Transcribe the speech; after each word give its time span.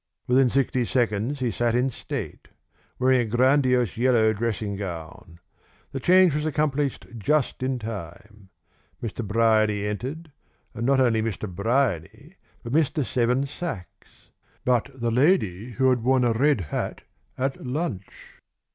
Within 0.25 0.49
sixty 0.49 0.83
seconds 0.83 1.41
he 1.41 1.51
sat 1.51 1.75
in 1.75 1.91
state, 1.91 2.47
wearing 2.97 3.19
a 3.21 3.25
grandiose 3.25 3.97
yellow 3.97 4.33
dressing 4.33 4.75
gown. 4.75 5.39
The 5.91 5.99
change 5.99 6.33
was 6.33 6.43
accomplished 6.43 7.05
just 7.19 7.61
in 7.61 7.77
time. 7.77 8.49
Mr. 9.03 9.23
Bryany 9.23 9.85
entered, 9.85 10.31
and 10.73 10.87
not 10.87 10.99
only 10.99 11.21
Mr. 11.21 11.47
Bryany, 11.47 12.33
but 12.63 12.73
Mr. 12.73 13.05
Seven 13.05 13.45
Sachs, 13.45 14.31
and 14.65 14.65
not 14.65 14.89
only 14.89 14.97
these, 14.97 14.97
but 14.99 14.99
the 15.01 15.11
lady 15.11 15.71
who 15.73 15.91
had 15.91 16.01
worn 16.01 16.23
a 16.23 16.31
red 16.33 16.61
hat 16.61 17.03
at 17.37 17.63
lunch. 17.63 18.39